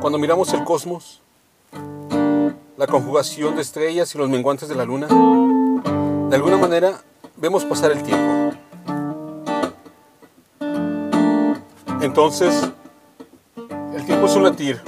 Cuando 0.00 0.18
miramos 0.18 0.50
el 0.54 0.64
cosmos, 0.64 1.20
la 2.78 2.86
conjugación 2.86 3.54
de 3.56 3.60
estrellas 3.60 4.14
y 4.14 4.18
los 4.18 4.30
menguantes 4.30 4.66
de 4.66 4.74
la 4.74 4.86
luna, 4.86 5.06
de 5.06 6.36
alguna 6.36 6.56
manera 6.56 7.02
vemos 7.36 7.66
pasar 7.66 7.92
el 7.92 8.02
tiempo. 8.02 8.56
Entonces, 12.00 12.70
el 13.94 14.06
tiempo 14.06 14.24
es 14.24 14.34
un 14.36 14.44
latir, 14.44 14.80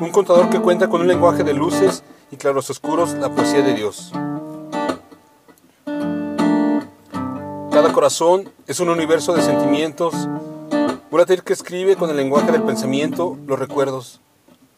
un 0.00 0.10
contador 0.12 0.48
que 0.48 0.60
cuenta 0.60 0.88
con 0.88 1.00
un 1.00 1.08
lenguaje 1.08 1.42
de 1.42 1.52
luces 1.52 2.04
y 2.30 2.36
claros 2.36 2.70
oscuros, 2.70 3.14
la 3.14 3.28
poesía 3.28 3.62
de 3.62 3.74
Dios. 3.74 4.12
Cada 7.72 7.92
corazón 7.92 8.48
es 8.68 8.78
un 8.78 8.88
universo 8.88 9.34
de 9.34 9.42
sentimientos, 9.42 10.14
latir 11.18 11.42
que 11.42 11.52
escribe 11.52 11.96
con 11.96 12.10
el 12.10 12.16
lenguaje 12.16 12.52
del 12.52 12.62
pensamiento 12.62 13.38
los 13.46 13.58
recuerdos, 13.58 14.20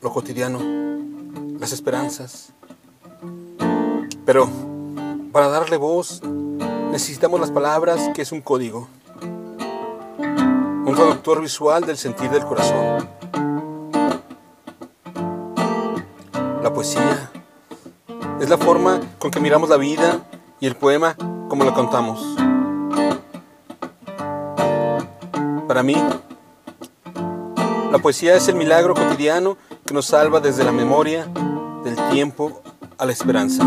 lo 0.01 0.13
cotidiano, 0.13 0.61
las 1.59 1.73
esperanzas. 1.73 2.53
Pero 4.25 4.49
para 5.33 5.49
darle 5.49 5.77
voz 5.77 6.23
necesitamos 6.93 7.41
las 7.41 7.51
palabras, 7.51 8.11
que 8.15 8.23
es 8.23 8.33
un 8.33 8.41
código, 8.41 8.89
un 10.19 10.93
traductor 10.95 11.41
visual 11.41 11.85
del 11.85 11.97
sentir 11.97 12.31
del 12.31 12.45
corazón. 12.45 13.09
La 16.63 16.73
poesía 16.73 17.31
es 18.41 18.49
la 18.49 18.59
forma 18.59 19.01
con 19.19 19.31
que 19.31 19.41
miramos 19.41 19.69
la 19.69 19.77
vida 19.77 20.21
y 20.61 20.67
el 20.67 20.77
poema 20.77 21.17
como 21.49 21.65
lo 21.65 21.75
contamos. 21.75 22.37
Para 25.67 25.83
mí, 25.83 25.97
la 27.91 27.99
poesía 27.99 28.35
es 28.35 28.49
el 28.49 28.55
milagro 28.55 28.95
cotidiano 28.95 29.57
que 29.85 29.95
nos 29.95 30.07
salva 30.07 30.41
desde 30.41 30.65
la 30.65 30.73
memoria, 30.73 31.27
del 31.85 31.97
tiempo 32.11 32.63
a 32.99 33.07
la 33.07 33.13
esperanza. 33.13 33.65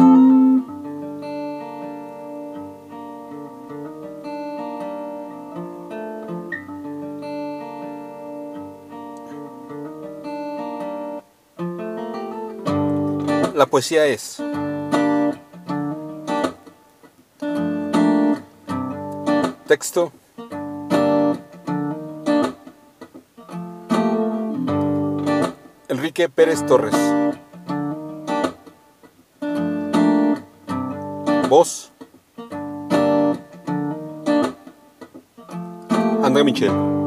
La 13.56 13.66
poesía 13.68 14.06
es 14.06 14.42
texto 19.68 20.12
Enrique 26.02 26.28
Pérez 26.30 26.66
Torres. 26.66 26.98
Voz. 31.48 31.94
André 36.24 36.44
Michel 36.44 37.01